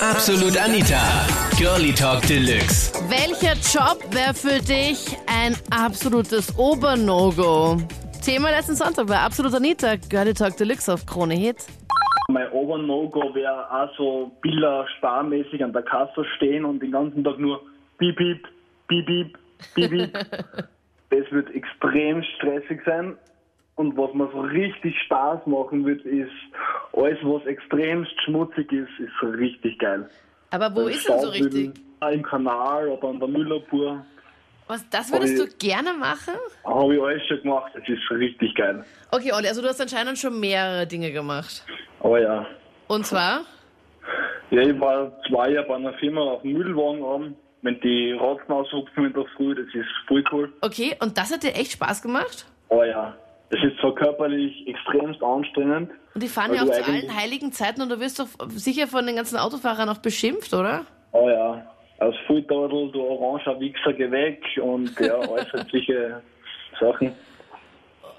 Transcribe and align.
Absolut 0.00 0.56
Anita. 0.56 1.26
Girlie 1.58 1.92
Talk 1.92 2.22
Deluxe. 2.22 2.90
Welcher 3.10 3.52
Job 3.52 4.02
wäre 4.14 4.32
für 4.32 4.58
dich 4.58 5.14
ein 5.26 5.54
absolutes 5.70 6.56
Ober-No-Go? 6.56 7.76
Thema 8.24 8.50
letzten 8.50 8.76
Sonntag 8.76 9.08
bei 9.08 9.18
Absolut 9.18 9.54
Anita, 9.54 9.96
Girlie 10.08 10.32
Talk 10.32 10.56
Deluxe 10.56 10.94
auf 10.94 11.04
Krone 11.04 11.34
Hit. 11.34 11.66
Mein 12.28 12.50
Ober-No-Go 12.50 13.34
wäre 13.34 13.70
auch 13.70 13.94
so 13.98 14.32
Bilder 14.40 14.86
sparmäßig 14.96 15.62
an 15.62 15.74
der 15.74 15.82
Kasse 15.82 16.24
stehen 16.36 16.64
und 16.64 16.80
den 16.80 16.92
ganzen 16.92 17.22
Tag 17.22 17.38
nur 17.38 17.60
piep, 17.98 18.16
piep, 18.16 18.42
piep, 18.88 19.06
piep, 19.06 19.38
piep, 19.74 19.90
piep. 19.90 20.12
Das 21.10 21.30
wird 21.30 21.54
extrem 21.54 22.22
stressig 22.36 22.80
sein. 22.86 23.18
Und 23.80 23.96
was 23.96 24.12
mir 24.12 24.28
so 24.30 24.40
richtig 24.40 24.94
Spaß 25.06 25.46
machen 25.46 25.86
wird, 25.86 26.04
ist 26.04 26.28
alles, 26.92 27.16
was 27.22 27.46
extremst 27.46 28.12
schmutzig 28.26 28.70
ist, 28.70 28.90
ist 28.98 29.38
richtig 29.38 29.78
geil. 29.78 30.06
Aber 30.50 30.76
wo 30.76 30.86
ist 30.86 31.08
denn 31.08 31.18
so 31.18 31.28
richtig? 31.30 31.72
Im 32.12 32.22
Kanal 32.22 32.88
oder 32.88 33.08
an 33.08 33.18
der 33.18 33.28
Müllabfuhr. 33.28 34.04
Was, 34.66 34.86
das 34.90 35.10
würdest 35.10 35.40
Aber 35.40 35.48
du 35.48 35.56
gerne 35.56 35.94
machen? 35.94 36.34
Habe 36.62 36.94
ich 36.94 37.02
alles 37.02 37.26
schon 37.26 37.40
gemacht, 37.40 37.72
das 37.72 37.88
ist 37.88 38.10
richtig 38.10 38.54
geil. 38.54 38.84
Okay, 39.12 39.32
Olli, 39.32 39.48
also 39.48 39.62
du 39.62 39.68
hast 39.68 39.80
anscheinend 39.80 40.18
schon 40.18 40.38
mehrere 40.38 40.86
Dinge 40.86 41.10
gemacht. 41.10 41.64
Aber 42.00 42.20
ja. 42.20 42.46
Und 42.86 43.06
zwar? 43.06 43.46
Ja, 44.50 44.60
ich 44.60 44.78
war 44.78 45.10
zwei 45.26 45.52
Jahre 45.52 45.68
bei 45.68 45.76
einer 45.76 45.94
Firma 45.94 46.20
auf 46.20 46.42
dem 46.42 46.52
Müllwagen 46.52 47.02
an. 47.02 47.36
Wenn 47.62 47.80
die 47.80 48.12
Ratzen 48.12 48.52
aushupfen 48.52 49.06
in 49.06 49.14
der 49.14 49.24
Früh, 49.36 49.54
das 49.54 49.74
ist 49.74 49.88
voll 50.06 50.22
cool. 50.32 50.52
Okay, 50.60 50.98
und 51.00 51.16
das 51.16 51.32
hat 51.32 51.44
dir 51.44 51.54
echt 51.54 51.72
Spaß 51.72 52.02
gemacht? 52.02 52.44
Aber 52.68 52.86
ja, 52.86 53.16
das 53.50 53.60
ist 53.64 53.80
so 53.82 53.92
körperlich 53.92 54.66
extremst 54.66 55.22
anstrengend. 55.22 55.90
Und 56.14 56.22
die 56.22 56.28
fahren 56.28 56.54
ja 56.54 56.62
auch 56.62 56.70
zu 56.70 56.84
allen 56.84 57.14
heiligen 57.14 57.52
Zeiten 57.52 57.82
und 57.82 57.88
du 57.88 57.98
wirst 58.00 58.20
doch 58.20 58.28
sicher 58.48 58.86
von 58.86 59.06
den 59.06 59.16
ganzen 59.16 59.36
Autofahrern 59.36 59.88
auch 59.88 59.98
beschimpft, 59.98 60.54
oder? 60.54 60.86
Oh 61.12 61.28
ja, 61.28 61.66
als 61.98 62.14
Fulltadel, 62.26 62.90
du 62.92 63.00
oranger 63.02 63.58
Wichser, 63.60 63.92
geh 63.92 64.10
weg 64.10 64.42
und 64.62 64.98
ja, 65.00 65.20
solche 65.70 66.22
Sachen. 66.80 67.12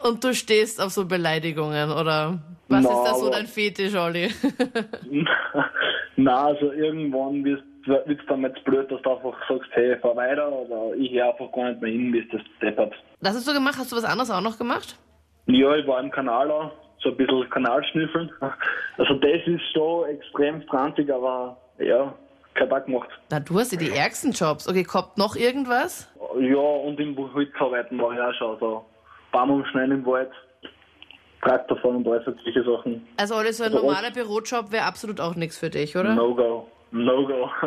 Und 0.03 0.23
du 0.23 0.33
stehst 0.33 0.81
auf 0.81 0.91
so 0.91 1.05
Beleidigungen, 1.05 1.91
oder? 1.91 2.39
Was 2.67 2.83
Na, 2.83 2.89
ist 2.89 3.03
da 3.03 3.13
so 3.15 3.29
dein 3.29 3.47
Fetisch, 3.47 3.95
Olli? 3.95 4.29
Na, 6.15 6.47
also 6.47 6.71
irgendwann 6.71 7.43
wird 7.43 7.63
es 7.87 8.25
dann 8.27 8.41
jetzt 8.41 8.63
blöd, 8.63 8.91
dass 8.91 9.01
du 9.01 9.11
einfach 9.11 9.37
sagst, 9.47 9.69
hey, 9.71 9.97
fahr 9.99 10.15
weiter, 10.15 10.45
aber 10.45 10.93
ich 10.97 11.11
gehe 11.11 11.25
einfach 11.25 11.51
gar 11.51 11.69
nicht 11.69 11.81
mehr 11.81 11.91
hin, 11.91 12.11
bis 12.11 12.25
das 12.31 12.41
deppert. 12.61 12.93
Das 13.21 13.35
hast 13.35 13.47
du 13.47 13.53
gemacht? 13.53 13.75
Hast 13.77 13.91
du 13.91 13.95
was 13.95 14.03
anderes 14.03 14.31
auch 14.31 14.41
noch 14.41 14.57
gemacht? 14.57 14.97
Ja, 15.47 15.75
ich 15.75 15.87
war 15.87 15.99
im 15.99 16.11
Kanal 16.11 16.49
auch, 16.51 16.71
so 16.99 17.09
ein 17.09 17.17
bisschen 17.17 17.49
Kanalschnüffeln. 17.49 18.31
Also 18.97 19.13
das 19.15 19.41
ist 19.47 19.61
schon 19.73 20.05
extrem 20.09 20.61
franzig, 20.63 21.11
aber 21.11 21.57
ja, 21.79 22.13
kein 22.53 22.69
Tag 22.69 22.85
gemacht. 22.85 23.09
Na, 23.29 23.39
du 23.39 23.57
hast 23.59 23.71
ja 23.71 23.79
die 23.79 23.89
ärgsten 23.91 24.31
Jobs. 24.31 24.67
Okay, 24.67 24.83
kommt 24.83 25.17
noch 25.17 25.35
irgendwas? 25.35 26.11
Ja, 26.39 26.57
und 26.57 26.99
im 26.99 27.17
Holzarbeiten 27.33 27.99
war 27.99 28.13
ich 28.13 28.19
auch 28.19 28.33
schon, 28.35 28.59
so 28.59 28.85
Baum 29.31 29.49
umschneiden 29.51 29.99
im 29.99 30.05
Wald, 30.05 30.31
Traktor 31.41 31.77
fahren 31.77 31.95
und 31.97 32.07
all 32.07 32.23
solche 32.23 32.63
Sachen. 32.63 33.07
Also, 33.17 33.35
Olli, 33.35 33.51
so 33.51 33.63
ein 33.63 33.73
Also, 33.73 33.83
normaler 33.85 34.11
Bürojob 34.11 34.71
wäre 34.71 34.85
absolut 34.85 35.19
auch 35.19 35.35
nichts 35.35 35.57
für 35.57 35.69
dich, 35.71 35.95
oder? 35.97 36.13
No-go, 36.13 36.67
no-go. 36.91 37.49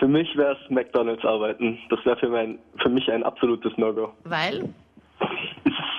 Für 0.00 0.08
mich 0.08 0.36
wäre 0.36 0.56
es 0.60 0.70
McDonalds 0.70 1.24
arbeiten. 1.24 1.78
Das 1.88 2.04
wäre 2.04 2.16
für, 2.16 2.26
mein- 2.28 2.58
für 2.82 2.88
mich 2.88 3.08
ein 3.12 3.22
absolutes 3.22 3.72
No-Go. 3.76 4.12
Weil? 4.24 4.68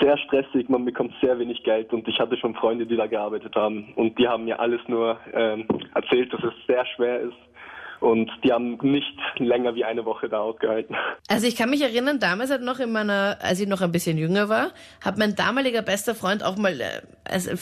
Sehr 0.03 0.17
stressig, 0.17 0.67
man 0.67 0.83
bekommt 0.83 1.13
sehr 1.21 1.39
wenig 1.39 1.63
Geld 1.63 1.93
und 1.93 2.05
ich 2.09 2.19
hatte 2.19 2.35
schon 2.35 2.53
Freunde, 2.55 2.85
die 2.85 2.97
da 2.97 3.07
gearbeitet 3.07 3.55
haben 3.55 3.93
und 3.95 4.19
die 4.19 4.27
haben 4.27 4.43
mir 4.43 4.59
alles 4.59 4.81
nur 4.89 5.17
ähm, 5.33 5.65
erzählt, 5.95 6.33
dass 6.33 6.43
es 6.43 6.53
sehr 6.67 6.85
schwer 6.87 7.21
ist 7.21 7.37
und 8.01 8.29
die 8.43 8.51
haben 8.51 8.77
nicht 8.81 9.17
länger 9.37 9.75
wie 9.75 9.85
eine 9.85 10.03
Woche 10.03 10.27
da 10.27 10.39
ausgehalten. 10.39 10.93
Also 11.29 11.47
ich 11.47 11.55
kann 11.55 11.69
mich 11.69 11.81
erinnern, 11.81 12.19
damals 12.19 12.51
halt 12.51 12.63
noch 12.63 12.79
in 12.79 12.91
meiner, 12.91 13.37
als 13.41 13.61
ich 13.61 13.67
noch 13.67 13.79
ein 13.79 13.93
bisschen 13.93 14.17
jünger 14.17 14.49
war, 14.49 14.71
hat 14.99 15.17
mein 15.17 15.35
damaliger 15.35 15.81
bester 15.81 16.15
Freund 16.15 16.43
auch 16.43 16.57
mal 16.57 16.81
äh, 16.81 17.01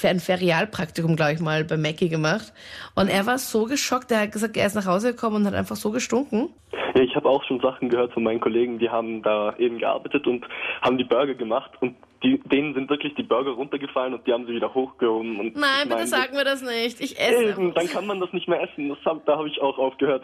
ein 0.07 0.19
Ferialpraktikum, 0.19 1.15
glaube 1.15 1.33
ich 1.33 1.41
mal, 1.41 1.63
bei 1.63 1.77
Mackie 1.77 2.09
gemacht. 2.09 2.53
Und 2.95 3.07
er 3.09 3.27
war 3.27 3.37
so 3.37 3.65
geschockt, 3.65 4.09
er 4.09 4.21
hat 4.21 4.31
gesagt, 4.31 4.57
er 4.57 4.65
ist 4.65 4.73
nach 4.73 4.87
Hause 4.87 5.11
gekommen 5.11 5.35
und 5.35 5.45
hat 5.45 5.53
einfach 5.53 5.75
so 5.75 5.91
gestunken. 5.91 6.49
Ja, 6.93 7.01
ich 7.01 7.15
habe 7.15 7.29
auch 7.29 7.43
schon 7.43 7.59
Sachen 7.61 7.89
gehört 7.89 8.13
von 8.13 8.23
meinen 8.23 8.39
Kollegen, 8.41 8.79
die 8.79 8.89
haben 8.89 9.21
da 9.21 9.53
eben 9.57 9.79
gearbeitet 9.79 10.27
und 10.27 10.45
haben 10.81 10.97
die 10.97 11.03
Burger 11.03 11.33
gemacht 11.35 11.71
und 11.81 11.95
die, 12.23 12.39
denen 12.39 12.73
sind 12.73 12.89
wirklich 12.89 13.15
die 13.15 13.23
Burger 13.23 13.51
runtergefallen 13.51 14.13
und 14.13 14.27
die 14.27 14.33
haben 14.33 14.45
sie 14.45 14.53
wieder 14.53 14.73
hochgehoben. 14.73 15.39
Und 15.39 15.55
Nein, 15.55 15.83
bitte 15.83 15.95
meine, 15.95 16.07
sag 16.07 16.33
mir 16.33 16.43
das 16.43 16.61
nicht. 16.61 16.99
Ich 17.01 17.19
esse. 17.19 17.49
Eben, 17.49 17.73
dann 17.73 17.87
kann 17.87 18.05
man 18.05 18.19
das 18.19 18.31
nicht 18.33 18.47
mehr 18.47 18.61
essen. 18.61 18.89
Das 18.89 18.99
hab, 19.05 19.25
da 19.25 19.37
habe 19.37 19.47
ich 19.47 19.59
auch 19.61 19.77
aufgehört. 19.77 20.23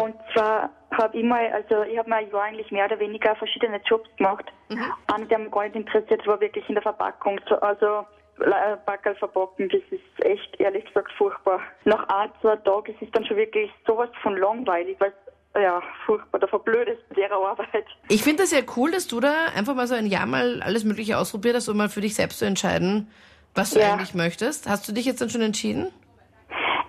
Und 0.00 0.14
zwar 0.32 0.70
habe 0.92 1.16
ich 1.18 1.24
mal, 1.24 1.44
also 1.52 1.82
ich 1.90 1.98
habe 1.98 2.08
mal 2.08 2.16
ein 2.22 2.30
Jahr 2.30 2.42
eigentlich 2.44 2.70
mehr 2.70 2.84
oder 2.84 3.00
weniger 3.00 3.34
verschiedene 3.34 3.80
Jobs 3.84 4.08
gemacht. 4.16 4.44
Einer, 5.12 5.26
der 5.26 5.38
mich 5.40 5.50
gar 5.50 5.64
nicht 5.64 5.74
interessiert, 5.74 6.24
war 6.26 6.40
wirklich 6.40 6.68
in 6.68 6.74
der 6.76 6.82
Verpackung. 6.82 7.40
So- 7.48 7.56
Also 7.56 8.06
äh, 8.40 8.76
Backerl 8.86 9.16
verpacken, 9.16 9.68
das 9.70 9.80
ist 9.90 10.24
echt, 10.24 10.60
ehrlich 10.60 10.84
gesagt, 10.84 11.10
furchtbar. 11.18 11.60
Nach 11.84 12.06
ein, 12.08 12.30
zwei 12.40 12.54
Tagen 12.56 12.92
ist 12.92 13.02
es 13.02 13.10
dann 13.10 13.24
schon 13.26 13.36
wirklich 13.38 13.72
sowas 13.84 14.10
von 14.22 14.36
langweilig, 14.36 14.96
weil 15.00 15.12
ja, 15.60 15.82
furchtbar, 16.06 16.38
da 16.40 16.46
verblödest 16.46 17.00
du 17.08 17.14
der 17.14 17.32
Arbeit. 17.32 17.84
Ich 18.08 18.22
finde 18.22 18.42
das 18.42 18.52
ja 18.52 18.60
cool, 18.76 18.90
dass 18.90 19.06
du 19.08 19.20
da 19.20 19.46
einfach 19.54 19.74
mal 19.74 19.86
so 19.86 19.94
ein 19.94 20.06
Jahr 20.06 20.26
mal 20.26 20.62
alles 20.62 20.84
Mögliche 20.84 21.18
ausprobiert 21.18 21.56
hast, 21.56 21.68
um 21.68 21.76
mal 21.76 21.88
für 21.88 22.00
dich 22.00 22.14
selbst 22.14 22.38
zu 22.38 22.44
entscheiden, 22.44 23.10
was 23.54 23.70
du 23.70 23.80
Ja. 23.80 23.92
eigentlich 23.92 24.14
möchtest. 24.14 24.68
Hast 24.68 24.88
du 24.88 24.92
dich 24.92 25.04
jetzt 25.06 25.20
dann 25.20 25.30
schon 25.30 25.42
entschieden? 25.42 25.88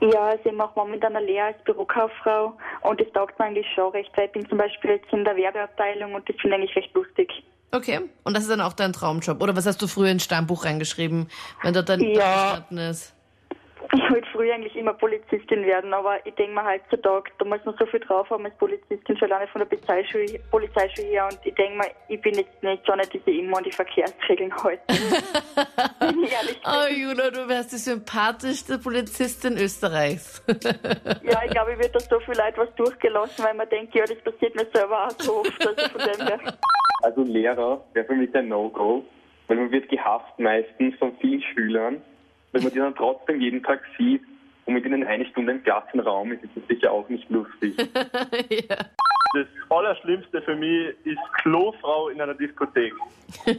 Ja, 0.01 0.19
also 0.27 0.49
ich 0.49 0.55
mache 0.55 0.71
momentan 0.75 1.15
eine 1.15 1.25
Lehre 1.25 1.47
als 1.47 1.63
Bürokauffrau 1.65 2.57
und 2.83 3.01
das 3.01 3.07
taugt 3.13 3.37
mir 3.37 3.45
eigentlich 3.45 3.67
schon 3.75 3.91
recht, 3.91 4.09
weil 4.15 4.27
ich 4.27 4.31
bin 4.31 4.47
zum 4.47 4.57
Beispiel 4.57 4.91
jetzt 4.91 5.11
in 5.11 5.25
der 5.25 5.35
Werbeabteilung 5.35 6.13
und 6.13 6.27
das 6.29 6.37
finde 6.39 6.55
ich 6.55 6.61
eigentlich 6.61 6.75
recht 6.77 6.93
lustig. 6.95 7.29
Okay. 7.71 7.99
Und 8.23 8.33
das 8.35 8.43
ist 8.43 8.49
dann 8.49 8.61
auch 8.61 8.73
dein 8.73 8.93
Traumjob. 8.93 9.43
Oder 9.43 9.55
was 9.55 9.65
hast 9.67 9.81
du 9.81 9.87
früher 9.87 10.09
ins 10.09 10.23
Stammbuch 10.23 10.65
reingeschrieben, 10.65 11.27
wenn 11.63 11.73
dort 11.73 11.89
dein 11.89 11.99
Ja. 12.01 12.33
gestanden 12.33 12.77
ist? 12.77 13.13
Ich 13.91 14.11
wollte 14.11 14.27
früher 14.31 14.53
eigentlich 14.53 14.75
immer 14.75 14.93
Polizistin 14.93 15.65
werden, 15.65 15.93
aber 15.93 16.23
ich 16.23 16.35
denke 16.35 16.53
mir 16.53 16.63
heutzutage, 16.63 17.31
da 17.39 17.45
muss 17.45 17.65
man 17.65 17.75
so 17.79 17.87
viel 17.87 17.99
drauf 17.99 18.29
haben 18.29 18.45
als 18.45 18.55
Polizistin, 18.57 19.17
schon 19.17 19.31
alleine 19.31 19.47
von 19.47 19.59
der 19.59 19.65
Polizeischule, 19.65 20.39
Polizeischule 20.51 21.07
her. 21.07 21.25
Und 21.25 21.39
ich 21.43 21.55
denke 21.55 21.77
mir, 21.77 21.87
ich 22.07 22.21
bin 22.21 22.35
jetzt 22.35 22.61
nicht 22.61 22.85
so 22.85 22.91
eine, 22.91 23.01
die 23.03 23.17
sich 23.17 23.39
immer 23.39 23.57
an 23.57 23.63
die 23.63 23.71
Verkehrsregeln 23.71 24.51
ehrlich 26.01 26.61
Oh, 26.65 26.87
Juna, 26.93 27.31
du 27.31 27.47
wärst 27.47 27.71
die 27.71 27.77
sympathischste 27.77 28.77
Polizistin 28.77 29.57
Österreichs. 29.57 30.43
Ja, 31.23 31.41
ich 31.45 31.51
glaube, 31.51 31.73
ich 31.73 31.79
wird 31.79 31.95
da 31.95 31.99
so 31.99 32.19
viel 32.21 32.35
Leid 32.35 32.57
was 32.57 32.73
durchgelassen, 32.75 33.43
weil 33.45 33.53
man 33.53 33.69
denkt, 33.69 33.93
ja, 33.93 34.05
das 34.05 34.17
passiert 34.19 34.55
mir 34.55 34.65
selber 34.73 35.07
auch 35.07 35.11
so 35.19 35.39
oft. 35.39 35.67
Also 35.67 35.89
von 35.89 36.01
dem 36.01 36.27
her. 36.27 36.39
Also 37.03 37.23
Lehrer 37.23 37.83
wäre 37.93 38.05
für 38.05 38.15
mich 38.15 38.33
ein 38.35 38.47
No-Go, 38.47 39.03
weil 39.47 39.57
man 39.57 39.71
wird 39.71 39.89
gehasst 39.89 40.37
meistens 40.37 40.95
von 40.97 41.15
vielen 41.19 41.41
Schülern. 41.41 42.01
Wenn 42.51 42.63
man 42.63 42.71
die 42.71 42.79
dann 42.79 42.95
trotzdem 42.95 43.39
jeden 43.39 43.61
Tag 43.63 43.81
sieht 43.97 44.21
und 44.65 44.73
mit 44.73 44.85
ihnen 44.85 45.03
eine 45.05 45.25
Stunde 45.27 45.53
im 45.53 45.63
Klassenraum 45.63 46.31
ist, 46.31 46.43
ist 46.43 46.51
das 46.55 46.67
sicher 46.67 46.91
auch 46.91 47.07
nicht 47.09 47.29
lustig. 47.29 47.75
ja. 48.49 48.77
Das 49.33 49.45
Allerschlimmste 49.69 50.41
für 50.41 50.55
mich 50.55 50.95
ist 51.03 51.19
Klofrau 51.41 52.09
in 52.09 52.19
einer 52.19 52.33
Diskothek. 52.33 52.93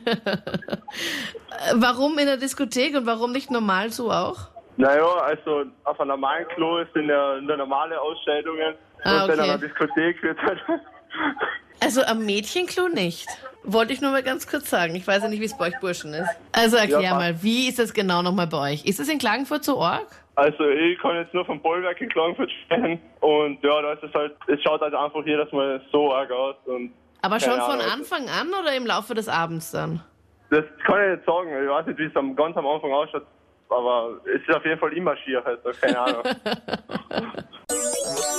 Warum 1.74 2.18
in 2.18 2.26
der 2.26 2.36
Diskothek 2.36 2.96
und 2.96 3.06
warum 3.06 3.30
nicht 3.32 3.50
normal 3.50 3.90
so 3.90 4.10
auch? 4.10 4.48
Naja, 4.76 5.04
also 5.04 5.66
auf 5.84 6.00
einem 6.00 6.08
normalen 6.08 6.48
Klo 6.48 6.82
sind 6.94 7.08
ja 7.08 7.40
nur 7.40 7.56
normale 7.56 8.00
Ausscheidungen. 8.00 8.74
Ah, 9.04 9.24
und 9.24 9.32
in 9.32 9.38
okay. 9.38 9.50
einer 9.50 9.58
Diskothek 9.58 10.22
wird 10.22 10.42
halt. 10.42 10.60
Also 11.82 12.02
am 12.02 12.24
Mädchenklo 12.26 12.88
nicht. 12.88 13.26
Wollte 13.62 13.92
ich 13.92 14.00
nur 14.00 14.10
mal 14.10 14.22
ganz 14.22 14.46
kurz 14.46 14.70
sagen. 14.70 14.94
Ich 14.94 15.06
weiß 15.06 15.22
ja 15.22 15.28
nicht, 15.28 15.40
wie 15.40 15.44
es 15.46 15.56
bei 15.56 15.68
euch 15.68 15.80
Burschen 15.80 16.14
ist. 16.14 16.28
Also 16.52 16.76
erklär 16.76 17.00
Ja, 17.00 17.14
mal, 17.14 17.42
wie 17.42 17.68
ist 17.68 17.78
das 17.78 17.92
genau 17.92 18.22
nochmal 18.22 18.46
bei 18.46 18.72
euch? 18.72 18.84
Ist 18.84 19.00
es 19.00 19.08
in 19.08 19.18
Klagenfurt 19.18 19.64
so 19.64 19.80
arg? 19.82 20.06
Also 20.36 20.68
ich 20.68 20.98
kann 21.00 21.16
jetzt 21.16 21.34
nur 21.34 21.44
vom 21.44 21.60
Bollwerk 21.60 22.00
in 22.00 22.08
Klagenfurt 22.08 22.50
sprechen. 22.64 23.00
Und 23.20 23.62
ja, 23.62 23.82
da 23.82 23.92
ist 23.92 24.02
es 24.02 24.12
halt, 24.14 24.34
es 24.46 24.62
schaut 24.62 24.80
halt 24.80 24.94
einfach 24.94 25.24
jedes 25.26 25.50
Mal 25.52 25.80
so 25.92 26.12
arg 26.14 26.30
aus. 26.30 26.56
Und 26.66 26.92
Aber 27.22 27.38
schon 27.40 27.52
von 27.60 27.80
Ahnung. 27.80 27.86
Anfang 27.92 28.28
an 28.28 28.48
oder 28.58 28.74
im 28.74 28.86
Laufe 28.86 29.14
des 29.14 29.28
Abends 29.28 29.70
dann? 29.70 30.02
das 30.50 30.64
kann 30.84 31.00
ich 31.04 31.16
nicht 31.16 31.26
sagen. 31.26 31.48
Ich 31.62 31.68
weiß 31.70 31.86
nicht, 31.86 31.98
wie 31.98 32.04
es 32.06 32.16
am, 32.16 32.34
ganz 32.34 32.56
am 32.56 32.66
Anfang 32.66 32.92
ausschaut. 32.92 33.26
Aber 33.68 34.20
es 34.24 34.40
ist 34.42 34.52
auf 34.54 34.64
jeden 34.64 34.80
Fall 34.80 34.92
immer 34.94 35.16
schier, 35.18 35.44
also 35.46 35.70
keine 35.80 35.98
Ahnung. 36.00 36.22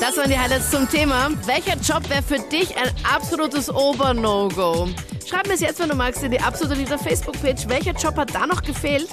Das 0.02 0.18
waren 0.18 0.32
die 0.32 0.40
Highlights 0.40 0.72
zum 0.72 0.90
Thema. 0.90 1.30
Welcher 1.46 1.76
Job 1.76 2.10
wäre 2.10 2.24
für 2.24 2.40
dich 2.50 2.76
ein 2.76 2.90
absolutes 3.04 3.70
Ober-No-Go? 3.70 4.90
Schreib 5.30 5.46
mir 5.48 5.54
es 5.54 5.60
jetzt, 5.60 5.80
wenn 5.80 5.90
du 5.90 5.96
magst, 5.96 6.24
in 6.24 6.32
die 6.32 6.40
absolute 6.40 6.74
Lieder 6.74 6.98
Facebook-Page. 6.98 7.68
Welcher 7.68 7.92
Job 7.92 8.18
hat 8.18 8.34
da 8.34 8.48
noch 8.48 8.64
gefehlt? 8.64 9.10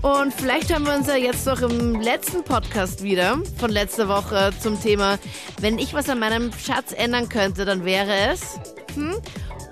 Und 0.00 0.32
vielleicht 0.32 0.72
haben 0.72 0.86
wir 0.86 0.94
uns 0.94 1.08
ja 1.08 1.16
jetzt 1.16 1.44
noch 1.44 1.60
im 1.60 2.00
letzten 2.00 2.44
Podcast 2.44 3.02
wieder 3.02 3.36
von 3.58 3.72
letzter 3.72 4.06
Woche 4.06 4.52
zum 4.60 4.80
Thema, 4.80 5.18
wenn 5.60 5.80
ich 5.80 5.92
was 5.92 6.08
an 6.08 6.20
meinem 6.20 6.52
Schatz 6.52 6.92
ändern 6.92 7.28
könnte, 7.28 7.64
dann 7.64 7.84
wäre 7.84 8.30
es. 8.30 8.60
Hm? 8.94 9.16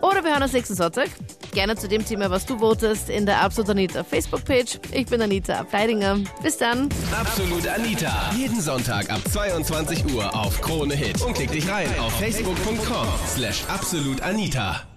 Oder 0.02 0.25
wir 0.25 0.32
hören 0.32 0.43
uns 0.43 0.52
nächsten 0.52 0.75
Sonntag. 0.75 1.11
Gerne 1.52 1.76
zu 1.76 1.88
dem 1.88 2.05
Thema, 2.05 2.31
was 2.31 2.47
du 2.47 2.58
votest, 2.58 3.11
in 3.11 3.26
der 3.26 3.41
Absolut 3.41 3.70
Anita 3.70 4.05
Facebook-Page. 4.05 4.79
Ich 4.93 5.06
bin 5.06 5.20
Anita 5.20 5.61
Ableidinger. 5.61 6.19
Bis 6.43 6.58
dann. 6.58 6.88
Absolut 7.19 7.67
Anita. 7.67 8.31
Jeden 8.37 8.61
Sonntag 8.61 9.11
ab 9.11 9.20
22 9.31 10.14
Uhr 10.14 10.35
auf 10.35 10.61
Krone 10.61 10.94
Hit. 10.94 11.20
Und 11.23 11.35
klick 11.35 11.50
dich 11.50 11.69
rein 11.69 11.88
auf 11.99 12.12
facebook.com 12.19 13.06
slash 13.26 13.64
absolutanita. 13.69 14.89